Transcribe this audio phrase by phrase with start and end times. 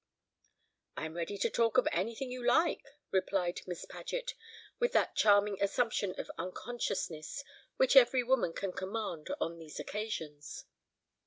[0.97, 4.33] "I am ready to talk of anything you like," replied Miss Paget,
[4.79, 7.43] with that charming assumption of unconsciousness
[7.77, 10.65] which every woman can command on these occasions.